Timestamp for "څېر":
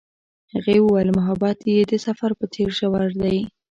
2.53-2.69